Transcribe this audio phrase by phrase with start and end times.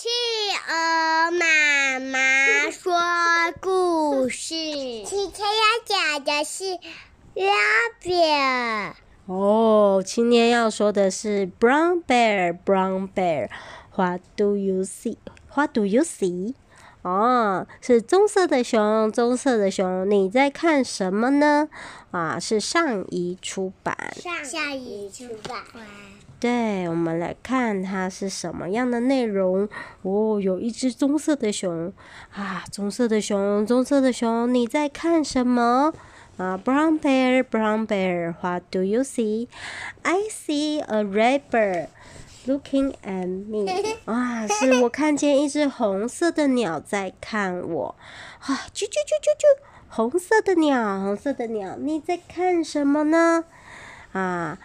[0.00, 0.08] 企
[0.66, 2.90] 鹅妈妈说
[3.60, 4.54] 故事，
[5.04, 6.78] 今天要讲的是
[7.34, 8.94] Rabbit。
[9.26, 13.50] 哦，今天要说的是 Brown Bear, Brown Bear,
[13.94, 15.18] What do you see?
[15.54, 16.54] What do you see?
[17.02, 21.68] 哦，是棕色的熊，棕色的熊，你在看什么呢？
[22.10, 24.14] 啊，是上一出版。
[24.16, 25.62] 上一出版。
[26.40, 29.68] 对，我们来看它是什么样的内容
[30.00, 30.40] 哦。
[30.40, 31.92] 有一只棕色的熊
[32.32, 35.92] 啊，棕色的熊，棕色的熊，你在看什么
[36.38, 39.48] 啊？Brown bear, brown bear, what do you see?
[40.00, 41.88] I see a red bird
[42.46, 43.70] looking at me。
[44.10, 47.94] 啊，是我看见一只红色的鸟在看我。
[48.38, 53.44] 啊，啾啾啾啾啾，红色的鸟，红色的鸟，你在看什么呢？
[54.12, 54.58] 啊。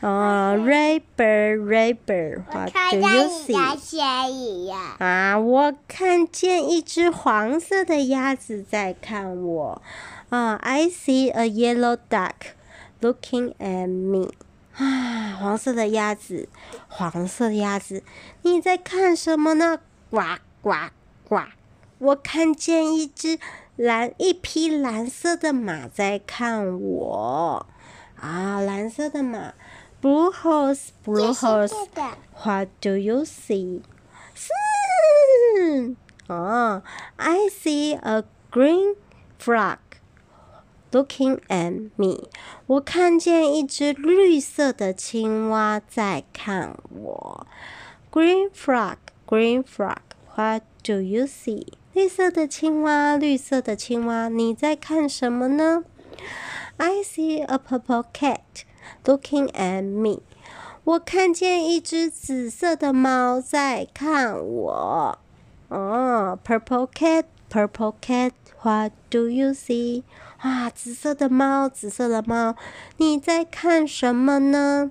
[0.00, 4.72] 哦、oh，red bird，red bird，what do you see？
[4.98, 9.82] 啊，我看见一只黄色的鸭子在看我。
[10.30, 12.54] 啊、uh，I see a yellow duck
[13.02, 14.30] looking at me。
[14.76, 16.48] 啊，黄色的鸭子，
[16.88, 18.02] 黄色的鸭子，
[18.40, 19.80] 你在看什么呢？
[20.08, 20.22] 呱
[20.62, 20.72] 呱
[21.28, 21.42] 呱！
[21.98, 23.38] 我看见一只
[23.76, 27.66] 蓝，一匹蓝色的马在看我。
[28.18, 29.52] 啊，蓝色的马。
[30.01, 31.73] Blue horse, blue horse,
[32.43, 33.81] what do you see?
[34.35, 35.95] 是
[36.27, 36.83] 哦，
[37.15, 38.95] I see a green
[39.39, 39.77] frog
[40.91, 42.29] looking at me。
[42.67, 47.47] 我看见一只绿色的青蛙在看我。
[48.11, 49.97] Green frog, green frog,
[50.35, 51.65] what do you see?
[51.93, 55.83] 绿色的青蛙，绿色的青蛙，你在看什么呢？
[56.77, 58.65] I see a purple cat。
[59.04, 60.20] Looking at me，
[60.84, 65.18] 我看见一只紫色的猫在看我。
[65.68, 70.02] 哦，Purple cat，Purple cat，What do you see？
[70.38, 72.56] 啊，紫色的猫，紫色的猫，
[72.96, 74.90] 你在看什么呢？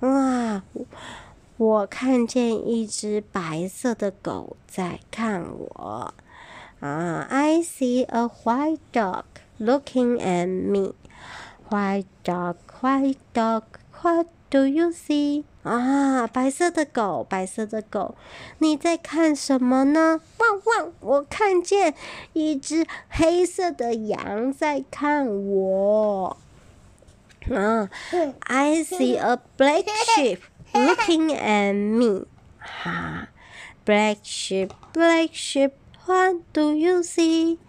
[0.00, 0.62] 哇，
[1.56, 6.14] 我看见一只白色的狗在看我。
[6.80, 9.24] 啊，I see a white dog
[9.58, 10.94] looking at me。
[11.69, 13.63] White dog, white dog,
[14.01, 15.45] what do you see?
[15.63, 18.15] 啊，白色的狗，白色的狗，
[18.57, 20.19] 你在看什么呢？
[20.39, 20.91] 汪汪！
[20.99, 21.93] 我看见
[22.33, 26.37] 一只黑色的羊在看我。
[27.49, 27.89] 啊，
[28.41, 29.85] I see a black
[30.17, 30.39] sheep
[30.73, 32.25] looking at me.
[32.59, 33.29] 哈，
[33.85, 35.71] black sheep, black sheep,
[36.05, 37.59] what do you see?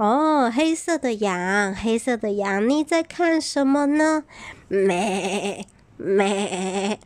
[0.00, 4.24] 哦，黑色的羊，黑色的羊，你在看什么呢？
[4.68, 5.66] 咩
[5.98, 6.98] 咩，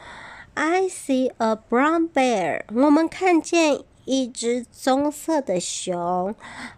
[0.53, 2.65] ：I see a brown bear。
[2.75, 3.83] 我们看见。
[4.11, 6.33] 一只棕色的熊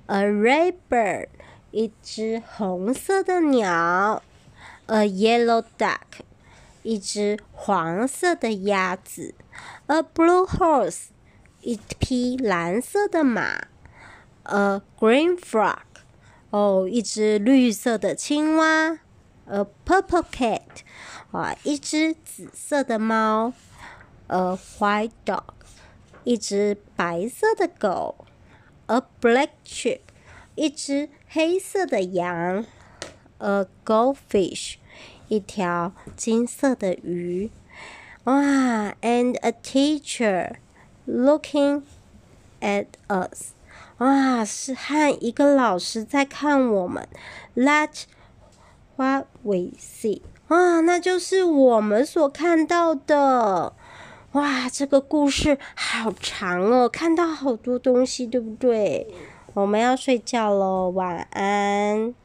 [0.08, 1.30] ，a red bird，
[1.72, 4.22] 一只红色的鸟
[4.88, 6.26] ，a yellow duck，
[6.84, 9.34] 一只黄色的鸭子
[9.86, 11.06] ，a blue horse，
[11.62, 13.66] 一匹蓝色的马
[14.44, 15.78] ，a green frog，
[16.50, 19.00] 哦，一只绿色的青蛙
[19.46, 20.60] ，a purple cat，
[21.32, 23.54] 啊，一只紫色的猫
[24.28, 25.61] ，a white dog。
[26.24, 28.26] 一只白色的狗
[28.86, 30.02] ，a black sheep，
[30.56, 32.66] 一只黑色的羊
[33.40, 34.76] ，a goldfish，
[35.28, 37.50] 一条金色的鱼，
[38.26, 40.56] 哇，and a teacher
[41.08, 41.82] looking
[42.60, 43.54] at us，
[43.98, 47.08] 哇，是和一个老师在看我们
[47.56, 48.04] ，that
[48.96, 53.74] what we see，啊，那就是我们所看到的。
[54.34, 59.08] 哇，这个故事好长哦，看到好多东西，对不对？
[59.54, 62.16] 我们要睡觉喽，晚安。